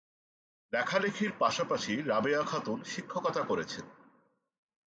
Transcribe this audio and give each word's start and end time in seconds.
লেখালেখির 0.73 1.31
পাশাপাশি 1.39 1.93
রাবেয়া 2.01 2.43
খাতুন 2.43 2.77
শিক্ষকতা 2.83 3.41
করেছেন। 3.41 3.85